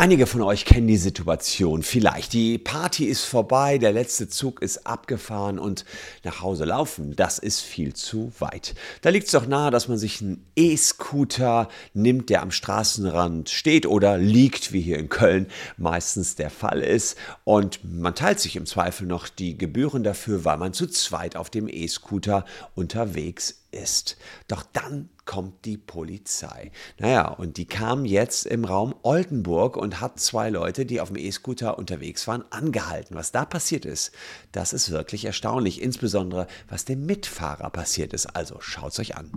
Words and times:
Einige 0.00 0.26
von 0.26 0.40
euch 0.40 0.64
kennen 0.64 0.86
die 0.86 0.96
Situation 0.96 1.82
vielleicht. 1.82 2.32
Die 2.32 2.56
Party 2.56 3.04
ist 3.04 3.26
vorbei, 3.26 3.76
der 3.76 3.92
letzte 3.92 4.30
Zug 4.30 4.62
ist 4.62 4.86
abgefahren 4.86 5.58
und 5.58 5.84
nach 6.24 6.40
Hause 6.40 6.64
laufen, 6.64 7.14
das 7.16 7.38
ist 7.38 7.60
viel 7.60 7.92
zu 7.92 8.32
weit. 8.38 8.74
Da 9.02 9.10
liegt 9.10 9.26
es 9.26 9.32
doch 9.32 9.46
nahe, 9.46 9.70
dass 9.70 9.88
man 9.88 9.98
sich 9.98 10.22
einen 10.22 10.46
E-Scooter 10.56 11.68
nimmt, 11.92 12.30
der 12.30 12.40
am 12.40 12.50
Straßenrand 12.50 13.50
steht 13.50 13.84
oder 13.84 14.16
liegt, 14.16 14.72
wie 14.72 14.80
hier 14.80 14.96
in 14.96 15.10
Köln 15.10 15.48
meistens 15.76 16.34
der 16.34 16.48
Fall 16.48 16.80
ist. 16.80 17.18
Und 17.44 17.80
man 17.84 18.14
teilt 18.14 18.40
sich 18.40 18.56
im 18.56 18.64
Zweifel 18.64 19.06
noch 19.06 19.28
die 19.28 19.58
Gebühren 19.58 20.02
dafür, 20.02 20.46
weil 20.46 20.56
man 20.56 20.72
zu 20.72 20.86
zweit 20.86 21.36
auf 21.36 21.50
dem 21.50 21.68
E-Scooter 21.68 22.46
unterwegs 22.74 23.66
ist. 23.72 24.16
Doch 24.48 24.62
dann 24.72 25.08
kommt 25.24 25.64
die 25.64 25.76
Polizei. 25.76 26.72
Naja, 26.98 27.28
und 27.28 27.56
die 27.56 27.66
kam 27.66 28.04
jetzt 28.04 28.46
im 28.46 28.64
Raum 28.64 28.94
Oldenburg 29.02 29.76
und 29.76 30.00
hat 30.00 30.18
zwei 30.18 30.50
Leute, 30.50 30.86
die 30.86 31.00
auf 31.00 31.08
dem 31.08 31.16
E-Scooter 31.16 31.78
unterwegs 31.78 32.26
waren, 32.26 32.44
angehalten. 32.50 33.16
Was 33.16 33.32
da 33.32 33.44
passiert 33.44 33.84
ist, 33.84 34.12
das 34.52 34.72
ist 34.72 34.90
wirklich 34.90 35.24
erstaunlich. 35.24 35.80
Insbesondere, 35.80 36.46
was 36.68 36.84
dem 36.84 37.06
Mitfahrer 37.06 37.70
passiert 37.70 38.12
ist. 38.12 38.26
Also 38.26 38.56
schaut 38.60 38.92
es 38.92 38.98
euch 38.98 39.16
an. 39.16 39.30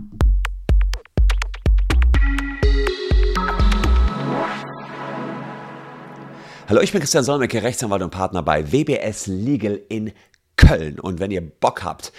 Hallo, 6.69 6.81
ich 6.81 6.91
bin 6.91 7.01
Christian 7.01 7.23
Solmecke, 7.25 7.61
Rechtsanwalt 7.61 8.01
und 8.01 8.09
Partner 8.09 8.41
bei 8.41 8.71
WBS 8.71 9.27
Legal 9.27 9.79
in 9.89 10.13
Köln. 10.55 10.99
Und 10.99 11.19
wenn 11.19 11.29
ihr 11.29 11.41
Bock 11.41 11.83
habt, 11.83 12.13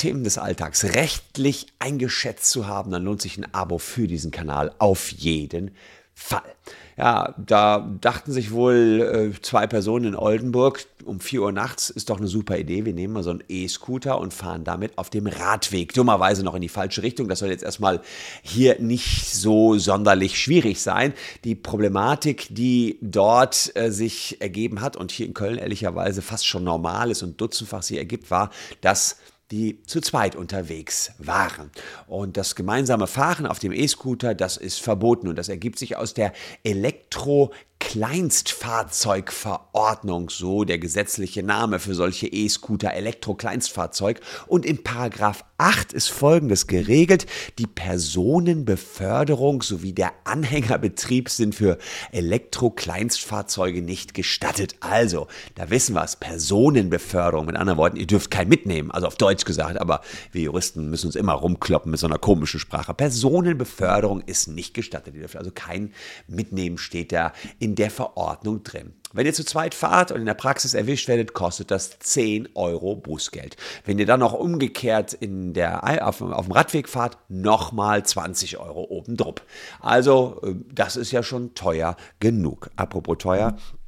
Themen 0.00 0.24
des 0.24 0.38
Alltags 0.38 0.82
rechtlich 0.84 1.66
eingeschätzt 1.78 2.50
zu 2.50 2.66
haben, 2.66 2.90
dann 2.90 3.04
lohnt 3.04 3.20
sich 3.20 3.36
ein 3.36 3.52
Abo 3.52 3.76
für 3.76 4.08
diesen 4.08 4.30
Kanal 4.30 4.74
auf 4.78 5.10
jeden 5.10 5.72
Fall. 6.14 6.54
Ja, 6.96 7.34
da 7.38 7.90
dachten 8.00 8.32
sich 8.32 8.50
wohl 8.50 9.32
äh, 9.34 9.40
zwei 9.42 9.66
Personen 9.66 10.06
in 10.06 10.16
Oldenburg, 10.16 10.86
um 11.04 11.20
4 11.20 11.42
Uhr 11.42 11.52
nachts 11.52 11.90
ist 11.90 12.10
doch 12.10 12.18
eine 12.18 12.26
super 12.26 12.58
Idee. 12.58 12.84
Wir 12.84 12.92
nehmen 12.92 13.14
mal 13.14 13.22
so 13.22 13.30
einen 13.30 13.42
E-Scooter 13.48 14.18
und 14.18 14.34
fahren 14.34 14.64
damit 14.64 14.98
auf 14.98 15.10
dem 15.10 15.26
Radweg. 15.26 15.94
Dummerweise 15.94 16.42
noch 16.42 16.54
in 16.54 16.62
die 16.62 16.68
falsche 16.68 17.02
Richtung. 17.02 17.28
Das 17.28 17.38
soll 17.38 17.48
jetzt 17.48 17.64
erstmal 17.64 18.00
hier 18.42 18.78
nicht 18.80 19.32
so 19.32 19.78
sonderlich 19.78 20.38
schwierig 20.38 20.82
sein. 20.82 21.14
Die 21.44 21.54
Problematik, 21.54 22.48
die 22.50 22.98
dort 23.00 23.74
äh, 23.76 23.90
sich 23.90 24.40
ergeben 24.40 24.80
hat 24.80 24.96
und 24.96 25.10
hier 25.10 25.26
in 25.26 25.34
Köln 25.34 25.58
ehrlicherweise 25.58 26.22
fast 26.22 26.46
schon 26.46 26.64
normal 26.64 27.10
ist 27.10 27.22
und 27.22 27.40
dutzendfach 27.40 27.82
sie 27.82 27.98
ergibt, 27.98 28.30
war, 28.30 28.50
dass 28.82 29.16
die 29.50 29.82
zu 29.82 30.00
zweit 30.00 30.36
unterwegs 30.36 31.12
waren. 31.18 31.70
Und 32.06 32.36
das 32.36 32.54
gemeinsame 32.54 33.06
Fahren 33.06 33.46
auf 33.46 33.58
dem 33.58 33.72
E-Scooter, 33.72 34.34
das 34.34 34.56
ist 34.56 34.80
verboten 34.80 35.28
und 35.28 35.36
das 35.36 35.48
ergibt 35.48 35.78
sich 35.78 35.96
aus 35.96 36.14
der 36.14 36.32
Elektro 36.62 37.52
Kleinstfahrzeugverordnung, 37.80 40.30
so 40.30 40.62
der 40.64 40.78
gesetzliche 40.78 41.42
Name 41.42 41.80
für 41.80 41.96
solche 41.96 42.28
E-Scooter, 42.28 42.94
Elektro-Kleinstfahrzeug. 42.94 44.20
Und 44.46 44.64
in 44.64 44.84
Paragraph 44.84 45.44
8 45.58 45.92
ist 45.92 46.06
Folgendes 46.08 46.68
geregelt. 46.68 47.26
Die 47.58 47.66
Personenbeförderung 47.66 49.62
sowie 49.62 49.92
der 49.92 50.12
Anhängerbetrieb 50.24 51.28
sind 51.28 51.54
für 51.54 51.76
Elektro-Kleinstfahrzeuge 52.12 53.82
nicht 53.82 54.14
gestattet. 54.14 54.76
Also, 54.80 55.26
da 55.56 55.68
wissen 55.70 55.94
wir 55.94 56.04
es, 56.04 56.16
Personenbeförderung. 56.16 57.46
Mit 57.46 57.56
anderen 57.56 57.78
Worten, 57.78 57.96
ihr 57.96 58.06
dürft 58.06 58.30
kein 58.30 58.48
mitnehmen, 58.48 58.90
also 58.90 59.06
auf 59.06 59.16
Deutsch 59.16 59.44
gesagt, 59.44 59.80
aber 59.80 60.02
wir 60.32 60.42
Juristen 60.42 60.90
müssen 60.90 61.06
uns 61.06 61.16
immer 61.16 61.32
rumkloppen 61.32 61.90
mit 61.90 61.98
so 61.98 62.06
einer 62.06 62.18
komischen 62.18 62.60
Sprache. 62.60 62.94
Personenbeförderung 62.94 64.20
ist 64.20 64.48
nicht 64.48 64.74
gestattet. 64.74 65.14
Ihr 65.14 65.20
dürft 65.20 65.36
also 65.36 65.50
kein 65.52 65.92
mitnehmen, 66.28 66.78
steht 66.78 67.12
da 67.12 67.32
in 67.58 67.69
in 67.70 67.76
der 67.76 67.90
Verordnung 67.90 68.64
drin. 68.64 68.94
Wenn 69.12 69.26
ihr 69.26 69.32
zu 69.32 69.44
zweit 69.44 69.74
fahrt 69.74 70.10
und 70.10 70.18
in 70.18 70.26
der 70.26 70.34
Praxis 70.34 70.74
erwischt 70.74 71.06
werdet, 71.06 71.34
kostet 71.34 71.70
das 71.70 72.00
10 72.00 72.48
Euro 72.54 72.96
Bußgeld. 72.96 73.56
Wenn 73.84 74.00
ihr 74.00 74.06
dann 74.06 74.18
noch 74.18 74.32
umgekehrt 74.32 75.12
in 75.12 75.54
der, 75.54 76.04
auf, 76.04 76.20
auf 76.20 76.46
dem 76.46 76.52
Radweg 76.52 76.88
fahrt, 76.88 77.16
nochmal 77.28 78.04
20 78.04 78.58
Euro 78.58 78.88
obendrup. 78.90 79.42
Also, 79.78 80.40
äh, 80.42 80.54
das 80.72 80.96
ist 80.96 81.12
ja 81.12 81.22
schon 81.22 81.54
teuer 81.54 81.96
genug. 82.18 82.70
Apropos 82.74 83.18
teuer, 83.18 83.56
äh, 83.56 83.79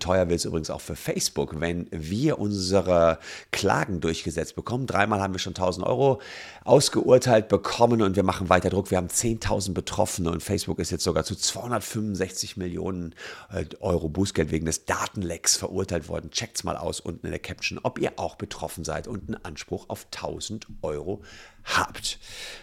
teuer 0.00 0.28
wird 0.28 0.40
es 0.40 0.44
übrigens 0.44 0.70
auch 0.70 0.80
für 0.80 0.96
Facebook, 0.96 1.60
wenn 1.60 1.86
wir 1.92 2.40
unsere 2.40 3.20
Klagen 3.52 4.00
durchgesetzt 4.00 4.56
bekommen. 4.56 4.88
Dreimal 4.88 5.20
haben 5.20 5.34
wir 5.34 5.38
schon 5.38 5.52
1000 5.52 5.86
Euro 5.86 6.20
ausgeurteilt 6.64 7.48
bekommen 7.48 8.02
und 8.02 8.16
wir 8.16 8.24
machen 8.24 8.48
weiter 8.48 8.70
Druck. 8.70 8.90
Wir 8.90 8.98
haben 8.98 9.06
10.000 9.06 9.74
Betroffene 9.74 10.32
und 10.32 10.42
Facebook 10.42 10.80
ist 10.80 10.90
jetzt 10.90 11.04
sogar 11.04 11.22
zu 11.22 11.36
265 11.36 12.56
Millionen 12.56 13.14
äh, 13.52 13.66
Euro 13.78 14.08
Bußgeld 14.08 14.50
wegen 14.50 14.66
des 14.66 14.84
Datenlecks 14.84 15.56
verurteilt 15.56 16.08
worden. 16.08 16.32
Checkt's 16.32 16.64
mal 16.64 16.76
aus 16.76 16.98
unten 16.98 17.26
in 17.26 17.30
der 17.30 17.38
Caption, 17.38 17.78
ob 17.80 18.00
ihr 18.00 18.14
auch 18.16 18.34
betroffen 18.34 18.82
seid 18.82 19.06
und 19.06 19.28
einen 19.28 19.44
Anspruch 19.44 19.88
auf 19.88 20.06
1000 20.12 20.66
Euro 20.82 21.22
habt. 21.62 22.18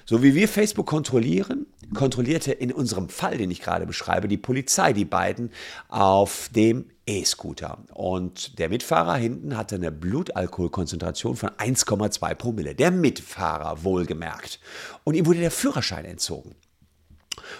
So 0.05 0.21
wie 0.21 0.35
wir 0.35 0.47
Facebook 0.47 0.85
kontrollieren, 0.85 1.65
kontrollierte 1.93 2.51
in 2.51 2.71
unserem 2.71 3.09
Fall, 3.09 3.37
den 3.37 3.51
ich 3.51 3.61
gerade 3.61 3.85
beschreibe, 3.85 4.27
die 4.27 4.37
Polizei 4.37 4.93
die 4.93 5.05
beiden 5.05 5.51
auf 5.87 6.49
dem 6.53 6.85
E-Scooter. 7.05 7.77
Und 7.93 8.57
der 8.59 8.69
Mitfahrer 8.69 9.15
hinten 9.15 9.57
hatte 9.57 9.75
eine 9.75 9.91
Blutalkoholkonzentration 9.91 11.35
von 11.35 11.49
1,2 11.49 12.35
Promille. 12.35 12.75
Der 12.75 12.91
Mitfahrer 12.91 13.83
wohlgemerkt. 13.83 14.59
Und 15.03 15.15
ihm 15.15 15.25
wurde 15.25 15.39
der 15.39 15.51
Führerschein 15.51 16.05
entzogen. 16.05 16.55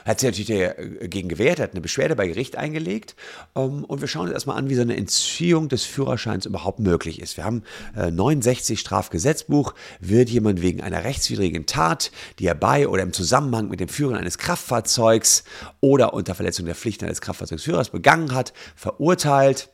Hat 0.06 0.20
sich 0.20 0.30
natürlich 0.30 1.00
dagegen 1.00 1.30
gewehrt, 1.30 1.60
hat 1.60 1.72
eine 1.72 1.82
Beschwerde 1.82 2.16
bei 2.16 2.28
Gericht 2.28 2.58
eingelegt. 2.58 3.16
Ähm, 3.56 3.84
und 3.86 4.02
wir 4.02 4.08
schauen 4.08 4.24
uns 4.24 4.34
erstmal 4.34 4.58
an, 4.58 4.70
wie 4.70 4.76
so 4.76 4.82
eine 4.82 4.96
Entziehung 4.96 5.70
des 5.70 5.84
Führerscheins 5.84 6.46
überhaupt 6.46 6.80
möglich 6.80 7.22
ist. 7.22 7.38
Wir 7.38 7.46
haben 7.46 7.64
69 7.96 8.78
äh, 8.78 8.80
Strafgesetzbuch. 8.80 9.74
Wird 10.00 10.30
jemand 10.30 10.62
wegen 10.62 10.82
einer 10.82 11.04
rechtswidrigen 11.04 11.66
Tat, 11.66 12.12
die 12.40 12.48
er 12.48 12.56
bei 12.56 12.88
oder 12.88 13.04
im 13.04 13.14
Zusammenhang 13.14 13.70
mit 13.70 13.80
dem 13.80 13.90
Führen 13.90 14.16
eines 14.16 14.38
Kraftfahrzeugs 14.38 15.44
oder 15.82 16.14
unter 16.14 16.36
Verletzung 16.36 16.66
der 16.66 16.76
Pflichten 16.76 17.06
eines 17.06 17.22
Kraftfahrzeugsführers 17.22 17.90
begangen 17.90 18.34
hat, 18.34 18.54
verurteilt, 18.76 19.70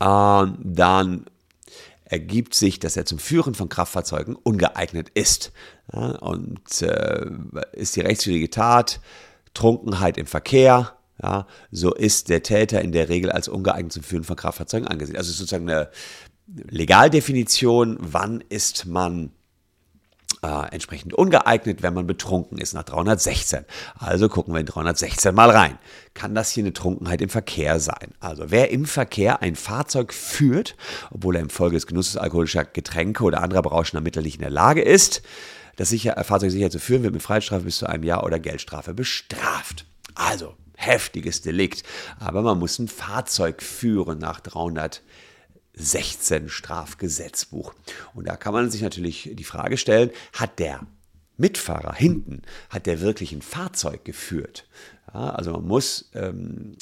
ähm, 0.00 0.58
dann 0.62 1.26
ergibt 2.04 2.54
sich, 2.54 2.78
dass 2.78 2.96
er 2.96 3.06
zum 3.06 3.18
Führen 3.18 3.54
von 3.54 3.68
Kraftfahrzeugen 3.68 4.36
ungeeignet 4.36 5.08
ist. 5.14 5.52
Ja, 5.92 6.16
und 6.18 6.82
äh, 6.82 7.26
ist 7.72 7.96
die 7.96 8.00
rechtswidrige 8.00 8.50
Tat 8.50 9.00
Trunkenheit 9.54 10.18
im 10.18 10.26
Verkehr, 10.26 10.96
ja, 11.22 11.46
so 11.70 11.94
ist 11.94 12.28
der 12.28 12.42
Täter 12.42 12.82
in 12.82 12.90
der 12.90 13.08
Regel 13.08 13.30
als 13.30 13.48
ungeeignet 13.48 13.92
zum 13.92 14.02
Führen 14.02 14.24
von 14.24 14.36
Kraftfahrzeugen 14.36 14.88
angesehen. 14.88 15.16
Also 15.16 15.32
sozusagen 15.32 15.70
eine 15.70 15.90
Legaldefinition, 16.46 17.96
wann 18.00 18.42
ist 18.48 18.86
man 18.86 19.30
äh, 20.44 20.74
entsprechend 20.74 21.14
ungeeignet, 21.14 21.82
wenn 21.82 21.94
man 21.94 22.06
betrunken 22.06 22.58
ist, 22.58 22.74
nach 22.74 22.82
316. 22.82 23.64
Also 23.98 24.28
gucken 24.28 24.52
wir 24.54 24.60
in 24.60 24.66
316 24.66 25.34
mal 25.34 25.50
rein. 25.50 25.78
Kann 26.12 26.34
das 26.34 26.50
hier 26.50 26.64
eine 26.64 26.72
Trunkenheit 26.72 27.22
im 27.22 27.30
Verkehr 27.30 27.80
sein? 27.80 28.12
Also 28.20 28.50
wer 28.50 28.70
im 28.70 28.84
Verkehr 28.84 29.40
ein 29.42 29.56
Fahrzeug 29.56 30.12
führt, 30.12 30.76
obwohl 31.10 31.36
er 31.36 31.42
infolge 31.42 31.76
des 31.76 31.86
Genusses 31.86 32.16
alkoholischer 32.16 32.64
Getränke 32.64 33.24
oder 33.24 33.42
anderer 33.42 33.62
berauschender 33.62 34.02
Mittel 34.02 34.22
nicht 34.22 34.36
in 34.36 34.42
der 34.42 34.50
Lage 34.50 34.82
ist, 34.82 35.22
das 35.76 35.88
sicher, 35.88 36.18
äh, 36.18 36.24
Fahrzeug 36.24 36.50
sicher 36.50 36.70
zu 36.70 36.78
führen, 36.78 37.02
wird 37.02 37.14
mit 37.14 37.22
Freiheitsstrafe 37.22 37.64
bis 37.64 37.78
zu 37.78 37.86
einem 37.86 38.04
Jahr 38.04 38.24
oder 38.24 38.38
Geldstrafe 38.38 38.92
bestraft. 38.92 39.86
Also, 40.14 40.54
heftiges 40.76 41.40
Delikt. 41.40 41.82
Aber 42.20 42.42
man 42.42 42.58
muss 42.58 42.78
ein 42.78 42.88
Fahrzeug 42.88 43.62
führen 43.62 44.18
nach 44.18 44.40
316. 44.40 45.02
16 45.76 46.48
Strafgesetzbuch. 46.48 47.74
Und 48.14 48.28
da 48.28 48.36
kann 48.36 48.52
man 48.52 48.70
sich 48.70 48.82
natürlich 48.82 49.30
die 49.32 49.44
Frage 49.44 49.76
stellen, 49.76 50.10
hat 50.32 50.58
der 50.58 50.86
Mitfahrer 51.36 51.94
hinten, 51.94 52.42
hat 52.70 52.86
der 52.86 53.00
wirklich 53.00 53.32
ein 53.32 53.42
Fahrzeug 53.42 54.04
geführt? 54.04 54.66
Ja, 55.12 55.30
also 55.30 55.52
man 55.52 55.66
muss 55.66 56.10
ähm, 56.14 56.76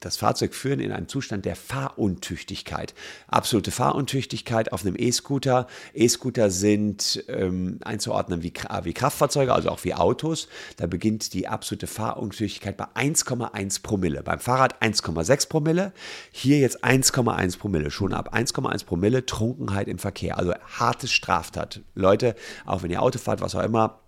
das 0.00 0.16
Fahrzeug 0.16 0.54
führen 0.54 0.80
in 0.80 0.92
einem 0.92 1.08
Zustand 1.08 1.44
der 1.44 1.56
Fahruntüchtigkeit. 1.56 2.94
Absolute 3.28 3.70
Fahruntüchtigkeit 3.70 4.72
auf 4.72 4.84
einem 4.84 4.96
E-Scooter. 4.98 5.66
E-Scooter 5.94 6.50
sind 6.50 7.24
ähm, 7.28 7.78
einzuordnen 7.84 8.42
wie, 8.42 8.52
wie 8.82 8.92
Kraftfahrzeuge, 8.92 9.52
also 9.52 9.70
auch 9.70 9.84
wie 9.84 9.94
Autos. 9.94 10.48
Da 10.76 10.86
beginnt 10.86 11.32
die 11.34 11.48
absolute 11.48 11.86
Fahruntüchtigkeit 11.86 12.76
bei 12.76 12.86
1,1 12.94 13.82
Promille. 13.82 14.22
Beim 14.22 14.38
Fahrrad 14.40 14.82
1,6 14.82 15.48
Promille. 15.48 15.92
Hier 16.30 16.58
jetzt 16.58 16.84
1,1 16.84 17.58
Promille. 17.58 17.90
Schon 17.90 18.12
ab 18.12 18.34
1,1 18.34 18.84
Promille 18.84 19.26
Trunkenheit 19.26 19.88
im 19.88 19.98
Verkehr. 19.98 20.38
Also 20.38 20.54
harte 20.78 21.08
Straftat. 21.08 21.80
Leute, 21.94 22.34
auch 22.66 22.82
wenn 22.82 22.90
ihr 22.90 23.02
Auto 23.02 23.18
fahrt, 23.18 23.40
was 23.40 23.54
auch 23.54 23.62
immer, 23.62 24.00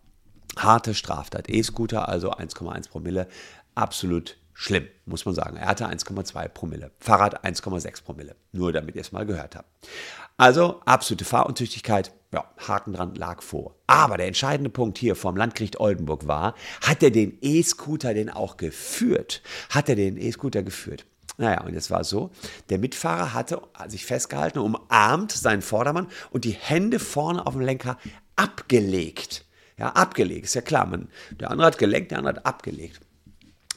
harte 0.56 0.94
Straftat. 0.94 1.48
E-Scooter, 1.48 2.08
also 2.08 2.32
1,1 2.32 2.88
Promille. 2.90 3.28
Absolut 3.74 4.36
Schlimm, 4.54 4.86
muss 5.06 5.24
man 5.24 5.34
sagen. 5.34 5.56
Er 5.56 5.66
hatte 5.66 5.86
1,2 5.86 6.48
Promille. 6.48 6.90
Fahrrad 6.98 7.44
1,6 7.44 8.04
Promille. 8.04 8.36
Nur 8.52 8.72
damit 8.72 8.94
ihr 8.94 9.00
es 9.00 9.12
mal 9.12 9.26
gehört 9.26 9.56
habt. 9.56 9.68
Also 10.36 10.80
absolute 10.84 11.24
Fahruntüchtigkeit 11.24 12.12
ja, 12.32 12.44
Haken 12.56 12.94
dran 12.94 13.14
lag 13.14 13.42
vor. 13.42 13.76
Aber 13.86 14.16
der 14.16 14.26
entscheidende 14.26 14.70
Punkt 14.70 14.98
hier 14.98 15.16
vom 15.16 15.36
Landgericht 15.36 15.80
Oldenburg 15.80 16.26
war, 16.26 16.54
hat 16.80 17.02
er 17.02 17.10
den 17.10 17.38
E-Scooter 17.40 18.14
denn 18.14 18.30
auch 18.30 18.56
geführt? 18.56 19.42
Hat 19.70 19.88
er 19.88 19.96
den 19.96 20.16
E-Scooter 20.16 20.62
geführt? 20.62 21.04
Naja, 21.38 21.62
und 21.62 21.74
es 21.74 21.90
war 21.90 22.04
so, 22.04 22.30
der 22.68 22.78
Mitfahrer 22.78 23.32
hatte 23.34 23.60
sich 23.88 24.04
festgehalten, 24.04 24.58
umarmt 24.58 25.32
seinen 25.32 25.62
Vordermann 25.62 26.08
und 26.30 26.44
die 26.44 26.52
Hände 26.52 26.98
vorne 26.98 27.46
auf 27.46 27.54
dem 27.54 27.62
Lenker 27.62 27.98
abgelegt. 28.36 29.44
Ja, 29.78 29.88
abgelegt, 29.88 30.44
ist 30.44 30.54
ja 30.54 30.60
klar. 30.60 30.86
Man, 30.86 31.08
der 31.30 31.50
andere 31.50 31.66
hat 31.66 31.78
gelenkt, 31.78 32.10
der 32.10 32.18
andere 32.18 32.36
hat 32.36 32.46
abgelegt. 32.46 33.00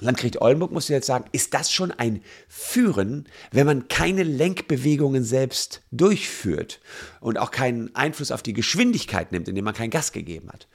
Landgericht 0.02 0.42
Oldenburg 0.42 0.72
muss 0.72 0.90
jetzt 0.90 1.08
sagen, 1.08 1.26
ist 1.32 1.54
das 1.54 1.72
schon 1.72 1.92
ein 1.92 2.22
Führen, 2.50 3.30
wenn 3.52 3.66
man 3.66 3.88
keine 3.88 4.24
Lenkbewegungen 4.24 5.24
selbst 5.24 5.84
durchführt 5.92 6.82
und 7.22 7.38
auch 7.38 7.50
keinen 7.50 7.96
Einfluss 7.96 8.32
auf 8.32 8.44
die 8.44 8.52
Geschwindigkeit 8.52 9.32
nimmt, 9.32 9.48
indem 9.48 9.64
man 9.64 9.74
kein 9.74 9.90
Gas 9.90 10.12
gegeben 10.12 10.50
hat? 10.52 10.68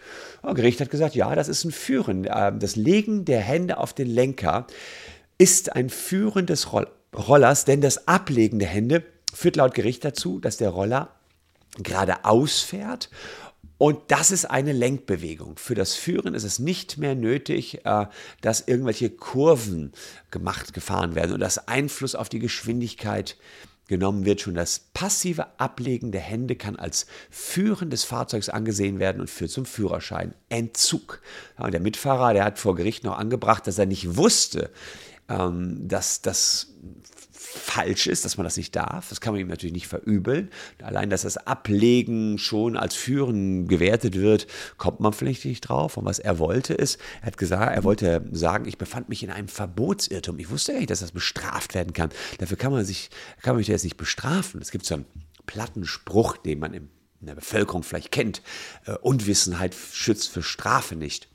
Das 0.42 0.54
Gericht 0.54 0.80
hat 0.80 0.90
gesagt, 0.90 1.14
ja, 1.14 1.34
das 1.34 1.48
ist 1.48 1.64
ein 1.64 1.70
Führen. 1.70 2.26
Ähm, 2.32 2.60
das 2.60 2.76
Legen 2.76 3.26
der 3.26 3.40
Hände 3.40 3.76
auf 3.76 3.92
den 3.92 4.08
Lenker 4.08 4.66
ist 5.36 5.74
ein 5.74 5.90
Führen 5.90 6.46
des 6.46 6.68
Rollers, 6.72 7.66
denn 7.66 7.82
das 7.82 8.08
Ablegen 8.08 8.58
der 8.58 8.68
Hände 8.68 9.02
führt 9.34 9.56
laut 9.56 9.74
Gericht 9.74 10.04
dazu, 10.04 10.38
dass 10.38 10.56
der 10.56 10.70
Roller 10.70 11.14
geradeaus 11.78 12.60
fährt 12.60 13.10
und 13.78 13.98
das 14.08 14.30
ist 14.30 14.44
eine 14.44 14.72
Lenkbewegung. 14.72 15.56
Für 15.56 15.74
das 15.74 15.94
Führen 15.94 16.34
ist 16.34 16.44
es 16.44 16.58
nicht 16.58 16.98
mehr 16.98 17.14
nötig, 17.14 17.86
äh, 17.86 18.06
dass 18.42 18.68
irgendwelche 18.68 19.08
Kurven 19.08 19.92
gemacht, 20.30 20.74
gefahren 20.74 21.14
werden 21.14 21.32
und 21.32 21.40
dass 21.40 21.66
Einfluss 21.66 22.14
auf 22.14 22.28
die 22.28 22.40
Geschwindigkeit 22.40 23.38
genommen 23.88 24.26
wird. 24.26 24.42
Schon 24.42 24.54
das 24.54 24.78
passive 24.78 25.58
Ablegen 25.58 26.12
der 26.12 26.20
Hände 26.20 26.56
kann 26.56 26.76
als 26.76 27.06
Führen 27.30 27.88
des 27.88 28.04
Fahrzeugs 28.04 28.50
angesehen 28.50 28.98
werden 28.98 29.20
und 29.20 29.30
führt 29.30 29.50
zum 29.50 29.64
Führerschein. 29.64 30.34
Entzug. 30.50 31.22
Ja, 31.58 31.70
der 31.70 31.80
Mitfahrer, 31.80 32.34
der 32.34 32.44
hat 32.44 32.58
vor 32.58 32.74
Gericht 32.74 33.02
noch 33.02 33.18
angebracht, 33.18 33.66
dass 33.66 33.78
er 33.78 33.86
nicht 33.86 34.16
wusste, 34.16 34.70
ähm, 35.30 35.88
dass 35.88 36.20
das 36.20 36.74
falsch 37.52 38.06
ist, 38.06 38.24
dass 38.24 38.36
man 38.36 38.44
das 38.44 38.56
nicht 38.56 38.76
darf. 38.76 39.08
Das 39.08 39.20
kann 39.20 39.32
man 39.32 39.40
ihm 39.40 39.48
natürlich 39.48 39.72
nicht 39.72 39.88
verübeln. 39.88 40.50
Allein, 40.82 41.10
dass 41.10 41.22
das 41.22 41.36
Ablegen 41.36 42.38
schon 42.38 42.76
als 42.76 42.94
Führen 42.94 43.66
gewertet 43.66 44.14
wird, 44.14 44.46
kommt 44.76 45.00
man 45.00 45.12
vielleicht 45.12 45.44
nicht 45.44 45.62
drauf. 45.62 45.96
Und 45.96 46.04
was 46.04 46.18
er 46.18 46.38
wollte 46.38 46.74
ist, 46.74 47.00
er 47.20 47.26
hat 47.28 47.38
gesagt, 47.38 47.74
er 47.74 47.84
wollte 47.84 48.24
sagen, 48.30 48.66
ich 48.66 48.78
befand 48.78 49.08
mich 49.08 49.22
in 49.22 49.30
einem 49.30 49.48
Verbotsirrtum. 49.48 50.38
Ich 50.38 50.50
wusste 50.50 50.72
ja 50.72 50.78
nicht, 50.78 50.90
dass 50.90 51.00
das 51.00 51.12
bestraft 51.12 51.74
werden 51.74 51.92
kann. 51.92 52.10
Dafür 52.38 52.56
kann 52.56 52.72
man 52.72 52.84
sich, 52.84 53.10
kann 53.42 53.54
man 53.54 53.58
mich 53.58 53.68
jetzt 53.68 53.84
nicht 53.84 53.96
bestrafen. 53.96 54.60
Es 54.60 54.70
gibt 54.70 54.86
so 54.86 54.94
einen 54.94 55.06
platten 55.46 55.84
Spruch, 55.84 56.36
den 56.36 56.60
man 56.60 56.72
in 56.72 56.88
der 57.20 57.34
Bevölkerung 57.34 57.82
vielleicht 57.82 58.12
kennt. 58.12 58.42
Äh, 58.86 58.92
Unwissenheit 58.92 59.74
schützt 59.74 60.28
für 60.28 60.42
Strafe 60.42 60.94
nicht. 60.94 61.28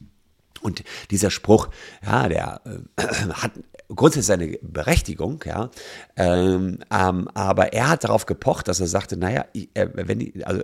Und 0.66 0.84
dieser 1.12 1.30
Spruch, 1.30 1.70
ja, 2.04 2.28
der 2.28 2.62
äh, 2.66 3.02
hat 3.34 3.52
grundsätzlich 3.88 4.26
seine 4.26 4.58
Berechtigung, 4.64 5.44
ja, 5.46 5.70
ähm, 6.16 6.80
ähm, 6.92 7.28
aber 7.36 7.74
er 7.74 7.90
hat 7.90 8.04
darauf 8.04 8.26
gepocht, 8.26 8.68
dass 8.68 8.80
er 8.80 8.88
sagte, 8.88 9.16
naja, 9.16 9.46
ich, 9.54 9.70
äh, 9.76 9.90
wenn, 9.94 10.22
ich, 10.22 10.48
also, 10.48 10.64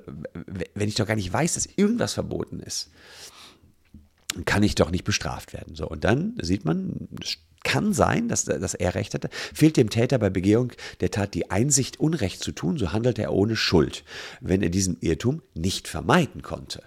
wenn 0.74 0.89
ich 0.89 0.95
doch 0.95 1.06
gar 1.06 1.15
nicht 1.15 1.31
weiß, 1.31 1.53
dass 1.53 1.69
irgendwas 1.75 2.13
verboten 2.13 2.62
ist, 2.62 2.89
kann 4.45 4.63
ich 4.63 4.74
doch 4.74 4.89
nicht 4.89 5.03
bestraft 5.03 5.53
werden. 5.53 5.75
So, 5.75 5.88
und 5.88 6.03
dann 6.03 6.36
sieht 6.42 6.65
man, 6.65 7.07
es 7.21 7.38
kann 7.63 7.94
sein, 7.94 8.27
dass, 8.27 8.45
dass 8.45 8.74
er 8.74 8.95
recht 8.95 9.13
hatte, 9.13 9.30
fehlt 9.53 9.77
dem 9.77 9.92
Täter 9.92 10.18
bei 10.18 10.31
Begehung 10.31 10.71
der 11.01 11.12
Tat 11.12 11.36
die 11.36 11.51
Einsicht, 11.51 12.00
Unrecht 12.00 12.42
zu 12.42 12.53
tun, 12.53 12.80
so 12.80 12.92
handelt 12.92 13.19
er 13.19 13.33
ohne 13.33 13.56
Schuld, 13.56 14.03
wenn 14.39 14.63
er 14.63 14.69
diesen 14.69 14.98
Irrtum 15.00 15.44
nicht 15.53 15.88
vermeiden 15.88 16.42
konnte. 16.42 16.81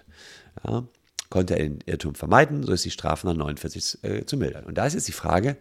Ja, 0.67 0.83
konnte 1.35 1.55
er 1.55 1.63
den 1.63 1.79
Irrtum 1.85 2.15
vermeiden, 2.15 2.63
so 2.63 2.71
ist 2.71 2.85
die 2.85 2.91
Strafe 2.91 3.27
nach 3.27 3.35
49 3.35 4.03
äh, 4.03 4.25
zu 4.25 4.37
mildern. 4.37 4.63
Und 4.63 4.77
da 4.77 4.85
ist 4.85 4.93
jetzt 4.93 5.07
die 5.07 5.11
Frage, 5.11 5.57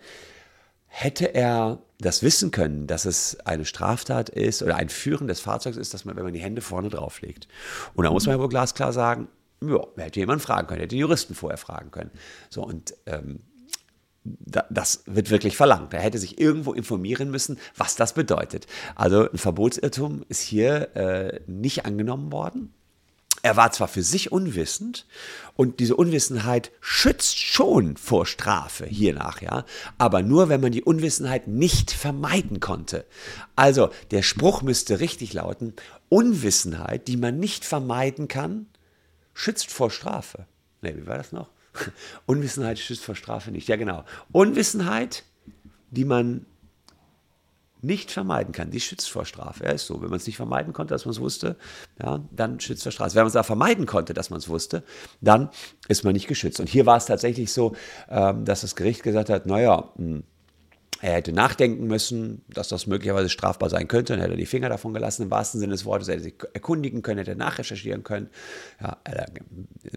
Hätte 0.96 1.34
er 1.34 1.80
das 1.98 2.22
wissen 2.22 2.52
können, 2.52 2.86
dass 2.86 3.04
es 3.04 3.40
eine 3.44 3.64
Straftat 3.64 4.28
ist 4.28 4.62
oder 4.62 4.76
ein 4.76 4.88
Führen 4.88 5.26
des 5.26 5.40
Fahrzeugs 5.40 5.76
ist, 5.76 5.92
dass 5.92 6.04
man, 6.04 6.14
wenn 6.14 6.22
man 6.22 6.32
die 6.32 6.40
Hände 6.40 6.60
vorne 6.60 6.88
drauflegt. 6.88 7.48
Und 7.94 8.04
da 8.04 8.12
muss 8.12 8.26
man 8.26 8.36
ja 8.36 8.40
wohl 8.40 8.48
glasklar 8.48 8.92
sagen, 8.92 9.26
ja, 9.60 9.84
hätte 9.96 10.20
jemand 10.20 10.40
fragen 10.40 10.68
können, 10.68 10.78
hätte 10.78 10.94
den 10.94 11.00
Juristen 11.00 11.34
vorher 11.34 11.58
fragen 11.58 11.90
können. 11.90 12.12
So, 12.48 12.62
und 12.62 12.94
ähm, 13.06 13.40
da, 14.22 14.66
das 14.70 15.02
wird 15.06 15.30
wirklich 15.30 15.56
verlangt. 15.56 15.92
Er 15.94 16.00
hätte 16.00 16.18
sich 16.18 16.40
irgendwo 16.40 16.72
informieren 16.72 17.28
müssen, 17.28 17.58
was 17.76 17.96
das 17.96 18.12
bedeutet. 18.12 18.68
Also 18.94 19.28
ein 19.28 19.38
Verbotsirrtum 19.38 20.24
ist 20.28 20.42
hier 20.42 20.94
äh, 20.94 21.40
nicht 21.48 21.86
angenommen 21.86 22.30
worden. 22.30 22.72
Er 23.44 23.56
war 23.56 23.70
zwar 23.72 23.88
für 23.88 24.02
sich 24.02 24.32
unwissend 24.32 25.04
und 25.54 25.78
diese 25.78 25.96
Unwissenheit 25.96 26.72
schützt 26.80 27.38
schon 27.38 27.98
vor 27.98 28.24
Strafe 28.24 28.86
hiernach, 28.86 29.42
ja, 29.42 29.66
aber 29.98 30.22
nur 30.22 30.48
wenn 30.48 30.62
man 30.62 30.72
die 30.72 30.82
Unwissenheit 30.82 31.46
nicht 31.46 31.90
vermeiden 31.90 32.60
konnte. 32.60 33.04
Also 33.54 33.90
der 34.12 34.22
Spruch 34.22 34.62
müsste 34.62 34.98
richtig 34.98 35.34
lauten, 35.34 35.74
Unwissenheit, 36.08 37.06
die 37.06 37.18
man 37.18 37.38
nicht 37.38 37.66
vermeiden 37.66 38.28
kann, 38.28 38.64
schützt 39.34 39.70
vor 39.70 39.90
Strafe. 39.90 40.46
Ne, 40.80 40.96
wie 40.96 41.06
war 41.06 41.18
das 41.18 41.32
noch? 41.32 41.50
Unwissenheit 42.24 42.78
schützt 42.78 43.04
vor 43.04 43.14
Strafe 43.14 43.50
nicht. 43.50 43.68
Ja, 43.68 43.76
genau. 43.76 44.06
Unwissenheit, 44.32 45.22
die 45.90 46.06
man 46.06 46.46
nicht 47.84 48.10
vermeiden 48.10 48.52
kann, 48.52 48.70
die 48.70 48.80
schützt 48.80 49.10
vor 49.10 49.24
Strafe. 49.24 49.64
Ja, 49.64 49.70
ist 49.70 49.86
so. 49.86 50.00
Wenn 50.02 50.10
man 50.10 50.18
es 50.18 50.26
nicht 50.26 50.36
vermeiden 50.36 50.72
konnte, 50.72 50.94
dass 50.94 51.04
man 51.04 51.12
es 51.12 51.20
wusste, 51.20 51.56
ja, 52.02 52.20
dann 52.30 52.60
schützt 52.60 52.82
vor 52.82 52.92
Strafe. 52.92 53.14
Wenn 53.14 53.22
man 53.22 53.28
es 53.28 53.36
aber 53.36 53.44
vermeiden 53.44 53.86
konnte, 53.86 54.14
dass 54.14 54.30
man 54.30 54.38
es 54.38 54.48
wusste, 54.48 54.82
dann 55.20 55.50
ist 55.88 56.04
man 56.04 56.12
nicht 56.12 56.26
geschützt. 56.26 56.60
Und 56.60 56.68
hier 56.68 56.86
war 56.86 56.96
es 56.96 57.06
tatsächlich 57.06 57.52
so, 57.52 57.74
ähm, 58.08 58.44
dass 58.44 58.62
das 58.62 58.76
Gericht 58.76 59.02
gesagt 59.02 59.30
hat, 59.30 59.46
naja, 59.46 59.90
mh, 59.96 60.16
hm, 60.16 60.24
er 61.04 61.12
hätte 61.12 61.34
nachdenken 61.34 61.86
müssen, 61.86 62.46
dass 62.48 62.68
das 62.68 62.86
möglicherweise 62.86 63.28
strafbar 63.28 63.68
sein 63.68 63.88
könnte. 63.88 64.14
Dann 64.14 64.20
hätte 64.20 64.32
er 64.32 64.38
die 64.38 64.46
Finger 64.46 64.70
davon 64.70 64.94
gelassen, 64.94 65.24
im 65.24 65.30
wahrsten 65.30 65.60
Sinne 65.60 65.72
des 65.72 65.84
Wortes. 65.84 66.08
Er 66.08 66.14
hätte 66.14 66.24
sich 66.24 66.34
erkundigen 66.54 67.02
können, 67.02 67.18
hätte 67.18 67.36
nachrecherchieren 67.36 68.04
können. 68.04 68.30
Ja, 68.80 68.96
ein 69.04 69.34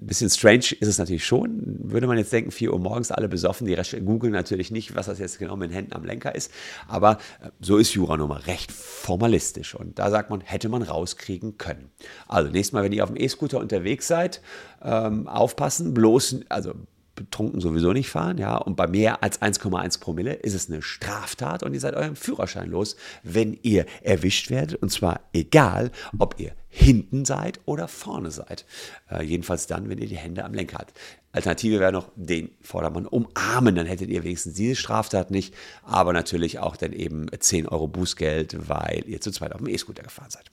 bisschen 0.01 0.29
strange 0.29 0.73
ist 0.77 0.87
es 0.89 0.97
natürlich 0.97 1.25
schon. 1.25 1.61
Würde 1.79 2.07
man 2.07 2.17
jetzt 2.17 2.33
denken, 2.33 2.51
4 2.51 2.73
Uhr 2.73 2.79
morgens 2.79 3.11
alle 3.11 3.29
besoffen, 3.29 3.65
die 3.65 3.77
googeln 4.01 4.33
natürlich 4.33 4.69
nicht, 4.69 4.97
was 4.97 5.05
das 5.05 5.17
jetzt 5.17 5.39
genau 5.39 5.55
mit 5.55 5.69
den 5.69 5.75
Händen 5.75 5.93
am 5.93 6.03
Lenker 6.03 6.35
ist. 6.35 6.51
Aber 6.89 7.19
äh, 7.41 7.51
so 7.61 7.77
ist 7.77 7.93
Jura 7.93 8.17
nun 8.17 8.27
mal 8.27 8.41
recht 8.41 8.73
formalistisch. 8.73 9.75
Und 9.75 9.99
da 9.99 10.11
sagt 10.11 10.29
man, 10.29 10.41
hätte 10.41 10.67
man 10.67 10.81
rauskriegen 10.81 11.57
können. 11.57 11.89
Also 12.27 12.51
nächstes 12.51 12.73
Mal, 12.73 12.83
wenn 12.83 12.91
ihr 12.91 13.05
auf 13.05 13.13
dem 13.13 13.17
E-Scooter 13.17 13.59
unterwegs 13.59 14.07
seid, 14.09 14.41
ähm, 14.83 15.29
aufpassen, 15.29 15.93
bloß, 15.93 16.41
also 16.49 16.73
betrunken 17.17 17.59
sowieso 17.59 17.91
nicht 17.91 18.09
fahren, 18.09 18.37
ja, 18.37 18.55
und 18.55 18.77
bei 18.77 18.87
mehr 18.87 19.21
als 19.21 19.41
1,1 19.41 19.99
Promille 19.99 20.33
ist 20.33 20.53
es 20.53 20.69
eine 20.69 20.81
Straftat 20.81 21.63
und 21.63 21.73
ihr 21.73 21.81
seid 21.81 21.95
eurem 21.95 22.15
Führerschein 22.15 22.69
los, 22.69 22.95
wenn 23.23 23.59
ihr 23.63 23.85
erwischt 24.01 24.49
werdet, 24.49 24.81
und 24.81 24.89
zwar 24.89 25.19
egal, 25.33 25.91
ob 26.17 26.39
ihr 26.39 26.53
hinten 26.69 27.25
seid 27.25 27.59
oder 27.65 27.87
vorne 27.87 28.31
seid. 28.31 28.65
Äh, 29.09 29.23
jedenfalls 29.23 29.67
dann, 29.67 29.89
wenn 29.89 29.97
ihr 29.97 30.07
die 30.07 30.15
Hände 30.17 30.45
am 30.45 30.53
Lenker 30.53 30.77
habt. 30.77 30.93
Alternative 31.31 31.79
wäre 31.79 31.91
noch 31.91 32.09
den 32.15 32.51
Vordermann 32.61 33.05
umarmen, 33.05 33.75
dann 33.75 33.87
hättet 33.87 34.09
ihr 34.09 34.23
wenigstens 34.23 34.53
diese 34.53 34.75
Straftat 34.75 35.31
nicht, 35.31 35.53
aber 35.83 36.13
natürlich 36.13 36.59
auch 36.59 36.77
dann 36.77 36.93
eben 36.93 37.27
10 37.37 37.67
Euro 37.67 37.87
Bußgeld, 37.87 38.69
weil 38.69 39.03
ihr 39.07 39.21
zu 39.21 39.31
zweit 39.31 39.53
auf 39.53 39.59
dem 39.59 39.67
E-Scooter 39.67 40.03
gefahren 40.03 40.29
seid. 40.29 40.45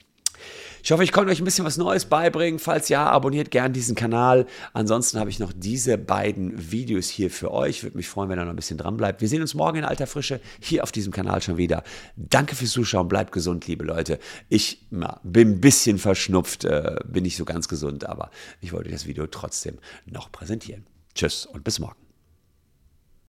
Ich 0.85 0.91
hoffe, 0.91 1.03
ich 1.03 1.11
konnte 1.11 1.31
euch 1.31 1.41
ein 1.41 1.45
bisschen 1.45 1.65
was 1.65 1.77
Neues 1.77 2.05
beibringen. 2.05 2.59
Falls 2.59 2.89
ja, 2.89 3.09
abonniert 3.09 3.49
gern 3.49 3.73
diesen 3.73 3.95
Kanal. 3.95 4.45
Ansonsten 4.71 5.19
habe 5.19 5.31
ich 5.31 5.39
noch 5.39 5.51
diese 5.51 5.97
beiden 5.97 6.71
Videos 6.71 7.09
hier 7.09 7.31
für 7.31 7.51
euch. 7.51 7.81
Würde 7.81 7.97
mich 7.97 8.07
freuen, 8.07 8.29
wenn 8.29 8.37
ihr 8.37 8.45
noch 8.45 8.53
ein 8.53 8.55
bisschen 8.55 8.77
dran 8.77 8.95
bleibt. 8.95 9.19
Wir 9.19 9.27
sehen 9.27 9.41
uns 9.41 9.55
morgen 9.55 9.79
in 9.79 9.83
alter 9.83 10.05
Frische 10.05 10.39
hier 10.59 10.83
auf 10.83 10.91
diesem 10.91 11.11
Kanal 11.11 11.41
schon 11.41 11.57
wieder. 11.57 11.81
Danke 12.15 12.55
fürs 12.55 12.69
Zuschauen. 12.69 13.07
Bleibt 13.07 13.31
gesund, 13.31 13.65
liebe 13.65 13.83
Leute. 13.83 14.19
Ich 14.47 14.85
na, 14.91 15.19
bin 15.23 15.53
ein 15.53 15.59
bisschen 15.59 15.97
verschnupft, 15.97 16.65
äh, 16.65 16.97
bin 17.07 17.23
nicht 17.23 17.37
so 17.37 17.45
ganz 17.45 17.67
gesund, 17.67 18.07
aber 18.07 18.29
ich 18.61 18.71
wollte 18.71 18.91
das 18.91 19.07
Video 19.07 19.25
trotzdem 19.25 19.79
noch 20.05 20.31
präsentieren. 20.31 20.85
Tschüss 21.15 21.47
und 21.47 21.63
bis 21.63 21.79
morgen. 21.79 22.04